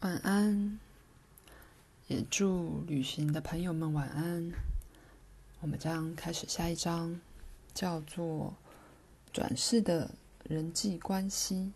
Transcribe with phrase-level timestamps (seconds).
[0.00, 0.78] 晚安，
[2.08, 4.50] 也祝旅行的朋友们晚安。
[5.60, 7.20] 我们将开始下一章，
[7.74, 8.54] 叫做
[9.30, 10.10] “转世的
[10.44, 11.72] 人际关系”。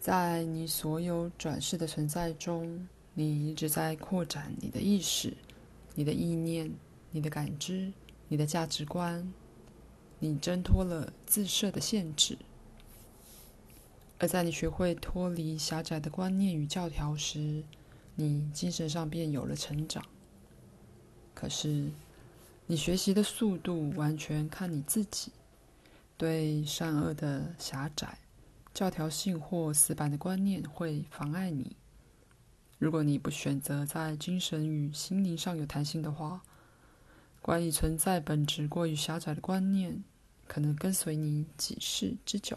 [0.00, 5.36] 在你所有转世的存在中，你一直在扩展你的意识、
[5.94, 6.72] 你的意念、
[7.10, 7.92] 你的感知、
[8.28, 9.30] 你的价值观。
[10.20, 12.38] 你挣脱了自设的限制。
[14.22, 17.64] 而在你学会脱离狭窄的观念与教条时，
[18.14, 20.00] 你精神上便有了成长。
[21.34, 21.90] 可是，
[22.68, 25.32] 你学习的速度完全看你自己。
[26.16, 28.16] 对善恶的狭窄、
[28.72, 31.74] 教条性或死板的观念会妨碍你。
[32.78, 36.42] 如果你不选择在精神与心灵上有弹性的话，
[37.40, 40.04] 关于存在本质过于狭窄的观念，
[40.46, 42.56] 可能跟随你几世之久。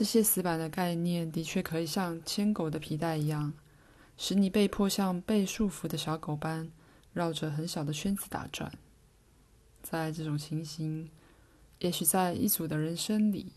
[0.00, 3.52] 这些死板的概念的确可以像牵狗的皮带一样，
[4.16, 6.70] 使你被迫像被束缚的小狗般
[7.12, 8.72] 绕着很小的圈子打转。
[9.82, 11.10] 在这种情形，
[11.80, 13.52] 也许在一组的人生里，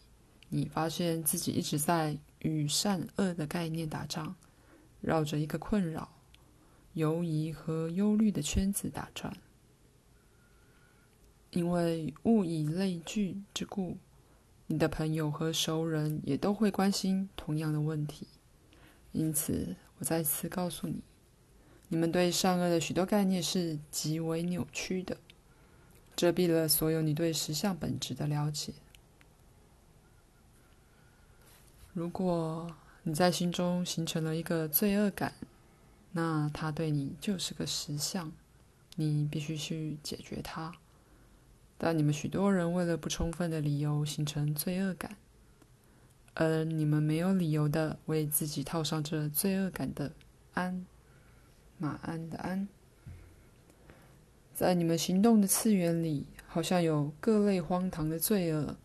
[0.50, 4.36] 你发现自己一直在与善恶的概念打仗，
[5.00, 6.12] 绕着一个困扰、
[6.92, 9.34] 犹疑和忧虑的圈子打转。
[11.52, 13.98] 因为物以类聚之故。
[14.68, 18.28] 你的朋友和熟人也都会关心同样的问题，
[19.12, 21.02] 因此我再次告诉你，
[21.90, 25.18] 你们对善恶的许多概念是极为扭曲的，
[26.16, 28.74] 遮蔽了所有你对实相本质的了解。
[31.94, 35.34] 如果你在心中形成了一个罪恶感，
[36.14, 38.32] 那它对你就是个实相，
[38.96, 40.74] 你必须去解决它。
[41.86, 45.18] 但你们许多人为了不充分的理由形成罪恶感，
[46.34, 50.14] 而你们没有理由的为自己套上这罪恶感的
[50.56, 50.86] “安”，
[51.78, 52.70] 马鞍的“鞍”。
[54.56, 58.78] 在你们行动的次元里，好像有各类荒唐的罪恶。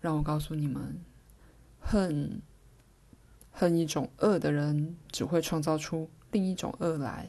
[0.00, 0.98] 让我告诉你们，
[1.80, 2.40] 恨
[3.50, 7.28] 恨一种恶的人，只会创造出另一种恶来。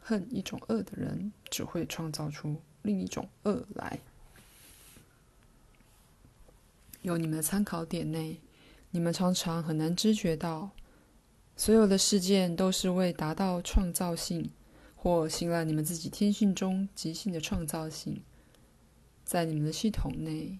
[0.00, 3.98] 恨一种恶的人，只会创造出另一种恶来。
[7.02, 8.40] 有你们的参考点内，
[8.90, 10.70] 你们常常很难知觉到，
[11.56, 14.50] 所有的事件都是为达到创造性，
[14.96, 18.20] 或信赖你们自己天性中即兴的创造性。
[19.24, 20.58] 在你们的系统内，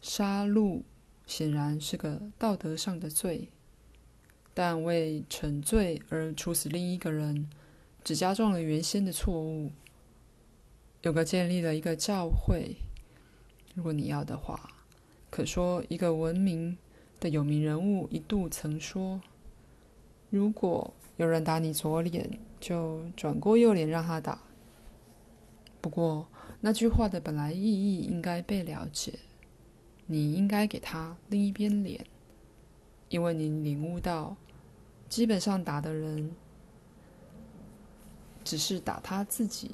[0.00, 0.82] 杀戮
[1.26, 3.48] 显然是个道德上的罪，
[4.52, 7.48] 但为惩罪而处死另一个人。
[8.02, 9.70] 只加重了原先的错误。
[11.02, 12.76] 有个建立了一个教会，
[13.74, 14.70] 如果你要的话，
[15.30, 16.76] 可说一个闻名
[17.18, 19.20] 的有名人物一度曾说
[20.30, 24.40] ：“如果有人打你左脸，就转过右脸让他打。”
[25.80, 26.28] 不过
[26.60, 29.18] 那句话的本来意义应该被了解，
[30.06, 32.04] 你应该给他另一边脸，
[33.08, 34.36] 因为你领悟到，
[35.08, 36.30] 基本上打的人。
[38.42, 39.72] 只是打他自己，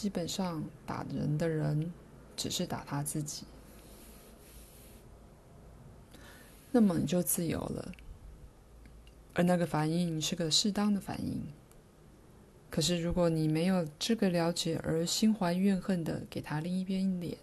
[0.00, 1.92] 基本上打人的人
[2.36, 3.42] 只是打他自己，
[6.70, 7.92] 那么你就自由了，
[9.34, 11.42] 而那个反应是个适当的反应。
[12.70, 17.36] 可是如果你没有这个了解而心怀怨恨的给他另一边脸，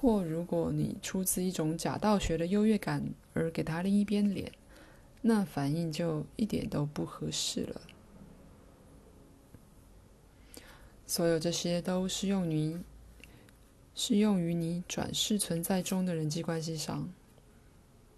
[0.00, 4.50] 或如果你出自一种假道学的优越感而给他另一边脸，
[5.20, 7.82] 那反应就一点都不合适了。
[11.06, 12.78] 所有这些都适用于
[13.94, 17.08] 适用于你转世存在中的人际关系上，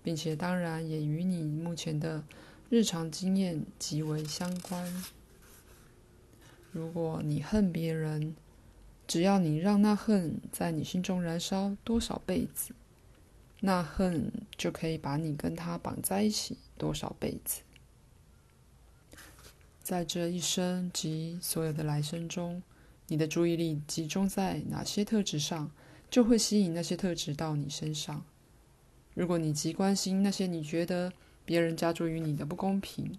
[0.03, 2.25] 并且当然也与你目前的
[2.71, 5.05] 日常经验极为相关。
[6.73, 8.35] 如果你恨别人，
[9.07, 12.75] 只要你让那恨在你心中燃烧多少辈子，
[13.61, 16.59] 那恨就可以把你跟他绑在一起。
[16.79, 17.63] 多少辈子？
[19.83, 22.63] 在这一生及所有的来生中，
[23.09, 25.71] 你的注意力集中在哪些特质上，
[26.11, 28.25] 就会吸引那些特质到你身上。
[29.15, 31.13] 如果你极关心那些你觉得
[31.45, 33.19] 别人加诸于你的不公平，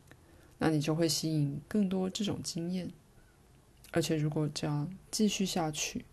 [0.57, 2.91] 那你就会吸引更多这种经验。
[3.91, 6.05] 而且，如果这样继续下去，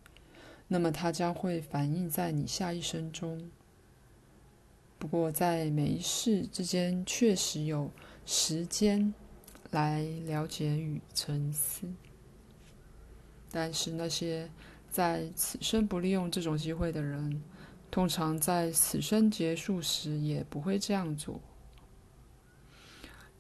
[0.69, 3.50] 那么它将会反映在你下一生中。
[4.99, 7.91] 不过，在每一世之间，确实有
[8.25, 9.12] 时间
[9.73, 11.88] 来了解与沉思。
[13.56, 14.50] 但是，那些
[14.90, 17.40] 在此生不利用这种机会的人，
[17.88, 21.40] 通常在此生结束时也不会这样做。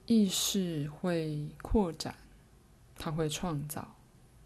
[0.06, 2.14] 意识会扩展，
[2.96, 3.96] 它会创造，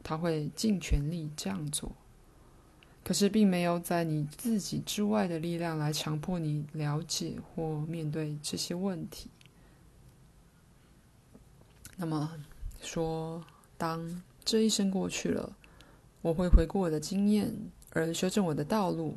[0.02, 1.92] 它会尽全力这样做。
[3.04, 9.28] 可是，并没有在你自己之外的力量来强迫你了解或面对这些问题。
[11.96, 12.32] 那么
[12.80, 13.44] 说，
[13.76, 15.56] 当这一生过去了，
[16.20, 17.54] 我会回顾我的经验
[17.90, 19.14] 而修正我的道路，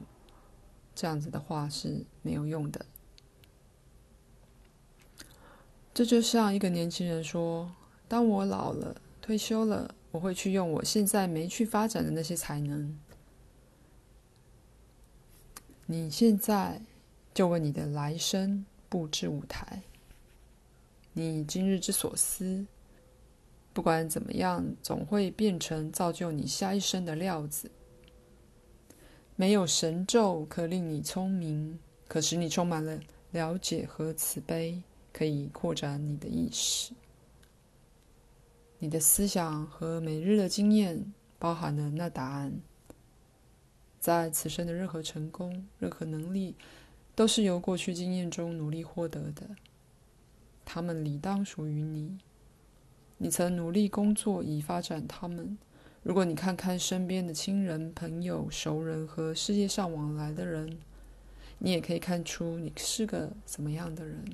[0.93, 2.85] 这样子的话是没有用的。
[5.93, 7.69] 这就像一个年轻人说
[8.07, 12.97] ：“当我老了、退休了，我会去用我现在没去发展的那些才能。”
[15.87, 16.81] 你现在
[17.33, 19.81] 就为你的来生布置舞台。
[21.11, 22.65] 你今日之所思，
[23.73, 27.71] 不管怎么样，总会变成造就你下一生的料子。
[29.35, 32.99] 没有神咒可令你聪明，可使你充满了
[33.31, 34.83] 了解和慈悲，
[35.13, 36.93] 可以扩展你的意识。
[38.79, 42.53] 你的思想和每日的经验包含了那答案。
[43.99, 46.55] 在此生的任何成功、任何能力，
[47.15, 49.47] 都是由过去经验中努力获得的。
[50.65, 52.17] 他们理当属于你。
[53.23, 55.55] 你曾努力工作以发展他们。
[56.01, 60.79] 如果你看看身边的亲人、朋友、熟人和世界上往来的人，
[61.59, 64.25] 你也可以看出你是个怎么样的人。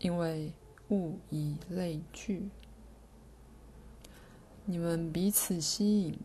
[0.00, 0.52] 因为
[0.90, 2.50] 物以类聚，
[4.66, 6.18] 你们彼此吸引。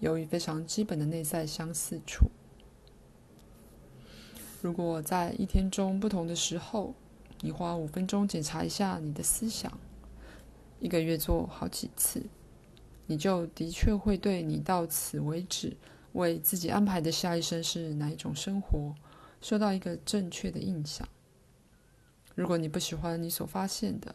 [0.00, 2.26] 由于非常基本的内在相似处，
[4.60, 6.92] 如果在一天中不同的时候，
[7.40, 9.78] 你花五分钟检查一下你的思想，
[10.80, 12.22] 一个月做好几次，
[13.06, 15.76] 你就的确会对你到此为止
[16.12, 18.94] 为自己安排的下一生是哪一种生活，
[19.40, 21.08] 受到一个正确的印象。
[22.34, 24.14] 如果你不喜欢你所发现的，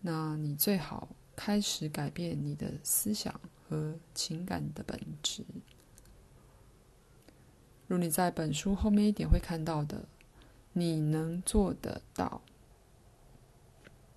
[0.00, 3.40] 那你最好开始改变你的思想。
[3.70, 5.44] 和情感的本质，
[7.86, 10.06] 如你在本书后面一点会看到的，
[10.72, 12.42] 你能做得到。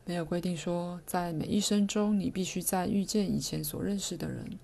[0.05, 4.59] 没有规定说在每一生中你必须再遇见以前所认识的人，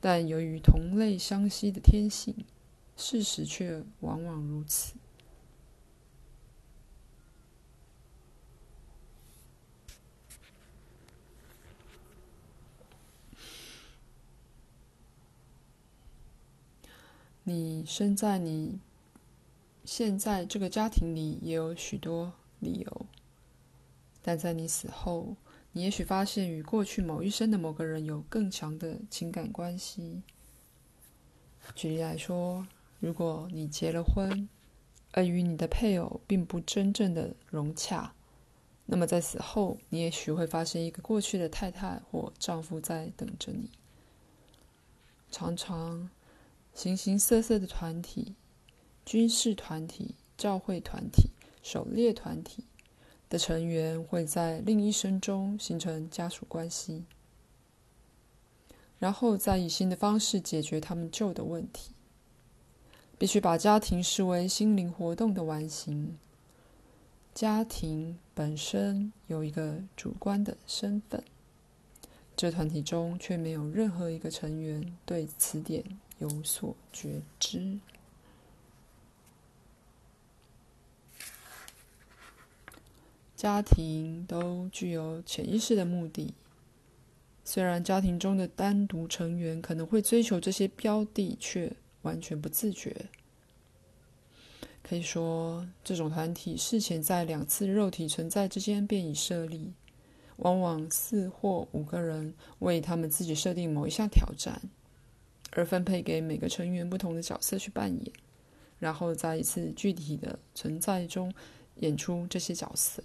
[0.00, 2.44] 但由于同类相吸的天性，
[2.96, 4.94] 事实却往往如此。
[17.44, 18.80] 你生在你
[19.84, 23.05] 现在这个家庭里，也有许多理由。
[24.26, 25.36] 但在你死后，
[25.70, 30.20] 你也许发现与过去某一生的某个人有更强的情感关系。
[31.76, 32.66] 举例来说，
[32.98, 34.48] 如果你结了婚，
[35.12, 38.12] 而与你的配偶并不真正的融洽，
[38.86, 43.70] 那么在死后，你也许会发现一个过去的太太或丈夫在等着你。
[45.30, 46.10] 常常。
[46.74, 48.34] 形形色色的团体、
[49.06, 51.30] 军事团体、教会团体、
[51.62, 52.64] 狩猎团体
[53.28, 57.04] 的成员会在另一生中形成家属关系，
[58.98, 61.90] 然后再以新的方式解决他们旧的问题。
[63.18, 66.18] 必须把家庭视为心灵活动的完形。
[67.34, 71.24] 家庭本身有一个主观的身份，
[72.36, 75.82] 这团体中却没有任何一个成员对此点
[76.18, 77.78] 有所觉知，
[83.36, 86.32] 家庭都具有潜意识的目的。
[87.44, 91.70] 虽然家庭中的单独成员可能会追求这些标的，却
[92.02, 93.06] 完全不自觉。
[94.82, 99.72] 可以说，这种团体事前在两次肉体存在之间便已设立，
[100.36, 104.62] 往往四或五个人为他们自己设定某一项挑战。
[105.52, 108.12] 而分配给每个成员不同的角色去扮演，
[108.78, 111.32] 然后在一次具体的存在中
[111.76, 113.02] 演出这些角色。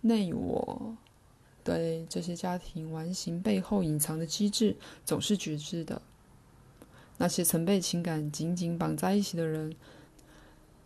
[0.00, 0.96] 内我
[1.64, 6.00] 对这些家庭完形背后隐藏的机制总是觉知的。
[7.16, 9.74] 那些曾被情感紧紧绑在一起的人，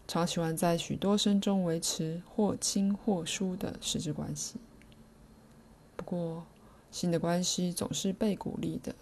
[0.08, 4.56] 常喜欢在许多生中维持或亲或疏的实质关系。
[5.96, 6.46] 不过，
[6.90, 8.94] 新的关系总是被鼓励的。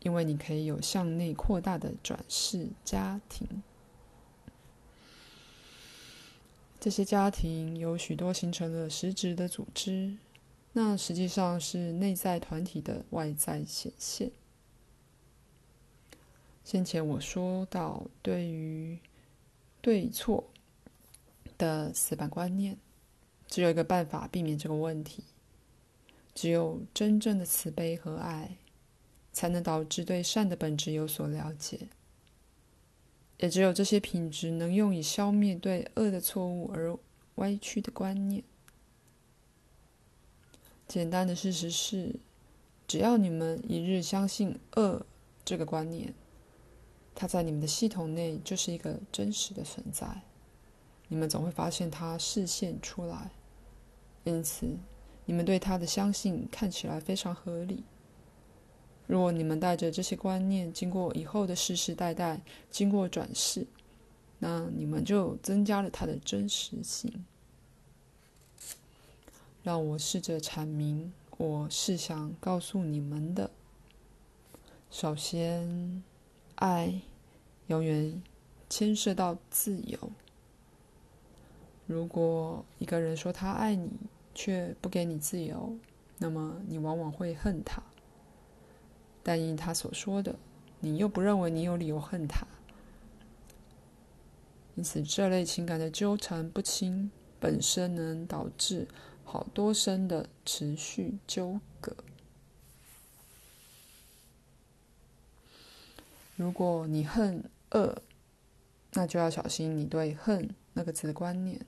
[0.00, 3.48] 因为你可以有向内扩大的转世家庭，
[6.80, 10.16] 这些家庭有许多形成了实质的组织，
[10.72, 14.30] 那实际上是内在团体的外在显现。
[16.62, 18.98] 先前我说到，对于
[19.80, 20.44] 对错
[21.56, 22.76] 的死板观念，
[23.48, 25.24] 只有一个办法避免这个问题，
[26.34, 28.56] 只有真正的慈悲和爱，
[29.32, 31.88] 才能导致对善的本质有所了解。
[33.38, 36.96] 也只有这些品质能用以消灭对恶的错误而
[37.36, 38.42] 歪曲的观念。
[40.86, 42.16] 简单的事实是，
[42.86, 45.04] 只要你们一日相信恶
[45.44, 46.14] 这个观念，
[47.14, 50.22] 它在你们的系统内就是一个真实的存在，
[51.08, 53.30] 你们总会发现它示现出来，
[54.24, 54.66] 因此
[55.26, 57.84] 你们对它的相信看起来非常合理。
[59.08, 63.66] 如果你们带着这些观念经过以后的世世代代，经过转世，
[64.38, 67.24] 那你们就增加了它的真实性。
[69.62, 73.50] 让我试着阐明我是想告诉你们的。
[74.90, 76.02] 首先，
[76.56, 77.00] 爱
[77.68, 78.22] 永远
[78.68, 79.98] 牵涉到自由。
[81.86, 83.90] 如果一个人说他爱你，
[84.34, 85.78] 却不给你自由，
[86.18, 87.82] 那么你往往会恨他。
[89.28, 90.34] 但因他所说的，
[90.80, 92.46] 你又不认为你有理由恨他。
[94.74, 98.88] 因此，这类情感的纠缠不清，本身能导致
[99.24, 101.94] 好多生的持续纠葛。
[106.36, 108.00] 如果你恨恶，
[108.92, 111.60] 那就要小心你对“恨”那个字的观念。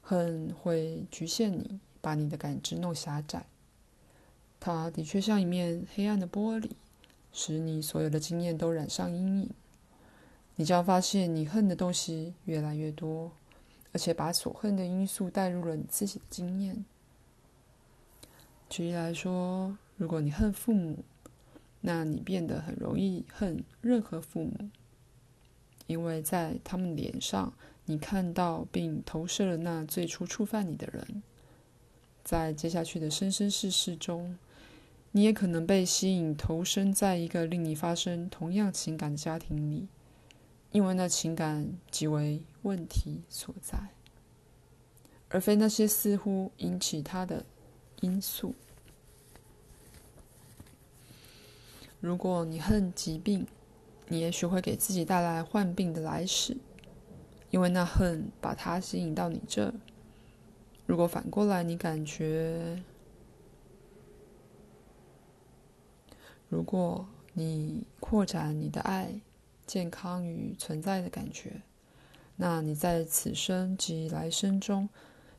[0.00, 3.44] 恨会局限你，把你的感知弄狭窄。
[4.60, 6.70] 它的确像一面黑暗的玻璃，
[7.32, 9.50] 使你所有的经验都染上阴影。
[10.56, 13.30] 你将发现你恨的东西越来越多，
[13.92, 16.84] 而且把所恨的因素带入了你自己的经验。
[18.68, 21.04] 举例来说，如果你恨父母，
[21.80, 24.68] 那你变得很容易恨任何父母，
[25.86, 27.52] 因为在他们脸上，
[27.84, 31.22] 你看到并投射了那最初触犯你的人。
[32.24, 34.36] 在接下去的生生世世中，
[35.12, 39.88] 你也可能被吸引投身在一个令你发生同样情感的家庭里，
[40.70, 43.78] 因为那情感即为问题所在，
[45.28, 47.44] 而非那些似乎引起它的
[48.00, 48.54] 因素。
[52.00, 53.46] 如果你恨疾病，
[54.06, 56.56] 你也许会给自己带来患病的来世，
[57.50, 59.74] 因为那恨把它吸引到你这儿。
[60.86, 62.82] 如果反过来，你感觉，
[66.48, 69.20] 如果你扩展你的爱、
[69.66, 71.62] 健康与存在的感觉，
[72.36, 74.88] 那你在此生及来生中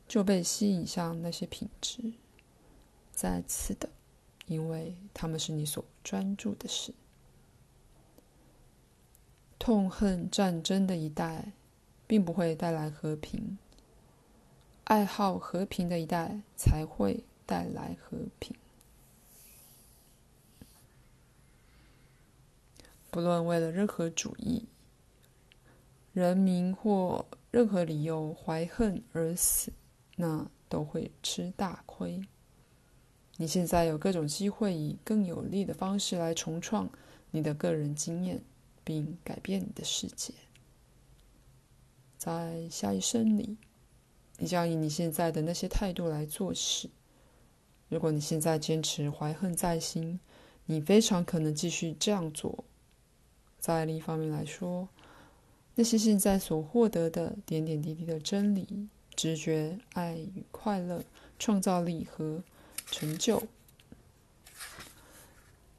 [0.08, 2.12] 就被吸引向那些品质。
[3.12, 3.88] 再次的。
[4.46, 6.92] 因为他们是你所专注的事。
[9.60, 11.52] 痛恨战争的一代，
[12.08, 13.56] 并不会带来和平；
[14.82, 18.56] 爱好和平的一代，才会带来和平。
[23.10, 24.66] 不论为了任何主义、
[26.12, 29.72] 人民或任何理由怀恨而死，
[30.16, 32.22] 那都会吃大亏。
[33.36, 36.88] 你现在有各种机会，以更有利的方式来重创
[37.30, 38.42] 你的个人经验，
[38.84, 40.34] 并改变你的世界。
[42.16, 43.56] 在下一生里，
[44.38, 46.90] 你将以你现在的那些态度来做事。
[47.88, 50.20] 如果你现在坚持怀恨在心，
[50.66, 52.64] 你非常可能继续这样做。
[53.60, 54.88] 在另一方面来说，
[55.74, 61.04] 那些现在所获得的点点滴滴的真理、直觉、爱与快乐、
[61.38, 62.42] 创造力和
[62.86, 63.42] 成就，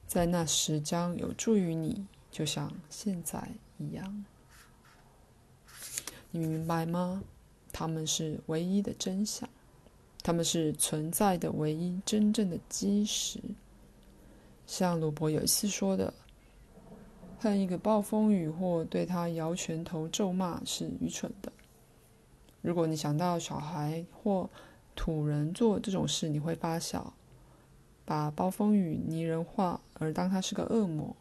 [0.08, 4.24] 在那时将有助于你，就像现在一样。
[6.30, 7.24] 你明白吗？
[7.74, 9.50] 他们是唯一的真相，
[10.22, 13.40] 他们是存在的唯一真正的基石。
[14.68, 16.14] 像鲁伯有一次说的
[17.42, 21.52] ：“恨一个暴风雨或对他摇拳头咒骂是愚蠢的。”
[22.62, 24.48] 如果你想到小孩或
[24.96, 27.16] 土人做这种事，你会发笑，
[28.06, 31.16] 把暴风雨拟人化，而当他是个恶魔，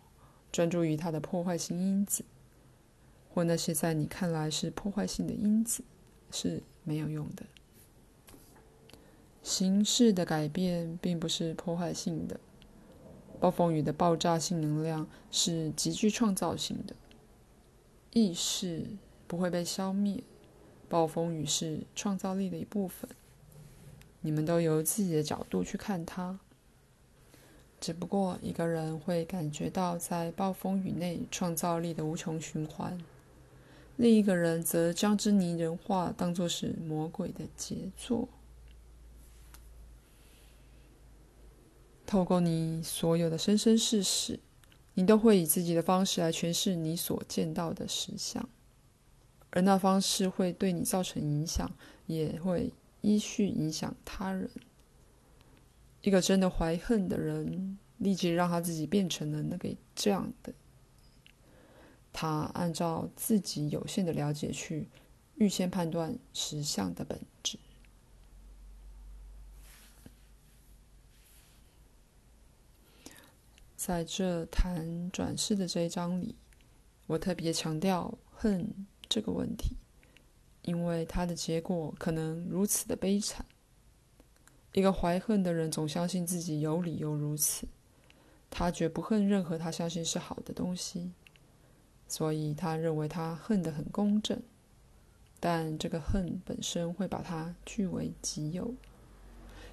[0.52, 2.22] 专注于他的破坏性因子，
[3.32, 5.82] 或那些在你看来是破坏性的因子，
[6.30, 7.46] 是没有用的。
[9.42, 12.38] 形式的改变并不是破坏性的，
[13.40, 16.94] 暴风雨的爆炸性能量是极具创造性的。
[18.12, 18.84] 意识
[19.26, 20.22] 不会被消灭，
[20.88, 23.08] 暴风雨是创造力的一部分。
[24.20, 26.38] 你们都由自己的角度去看它。
[27.80, 33.02] 只不过一个人会感觉到在暴风雨内创造力的无穷循环，
[33.96, 38.28] 另一个人则将之拟人化，当作是魔鬼的杰作。
[42.10, 44.40] 透过你所有的生生世世，
[44.94, 48.48] 你都会以自己的方式来诠释你所见到的实相，
[49.50, 51.70] 而那方式会对你造成影响，
[52.06, 54.50] 也会依序影响他人。
[56.02, 60.52] 一个真的怀恨的人，立即让他自己变成了那个这样的。
[62.12, 64.88] 他按照自己有限的了解去
[65.36, 67.56] 预先判断实相的本质。
[73.80, 76.36] 在这谈转世的这一章里，
[77.06, 78.70] 我特别强调恨
[79.08, 79.74] 这个问题，
[80.60, 83.42] 因为它的结果可能如此的悲惨。
[84.72, 87.66] 一个怀恨的人总相信自己有理由如此，
[88.50, 91.12] 他绝不恨任何他相信是好的东西，
[92.06, 94.42] 所以他认为他恨得很公正。
[95.40, 98.74] 但这个恨本身会把他据为己有，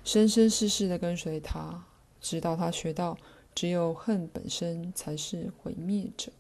[0.06, 1.84] 生生世世的跟随他，
[2.22, 3.18] 直到他学到
[3.58, 6.32] 只有恨本身才是毁灭者。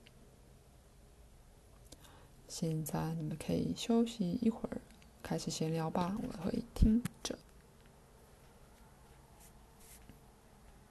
[2.48, 4.78] 现在你们可以休息一会儿，
[5.24, 7.36] 开始闲聊吧，我会听着。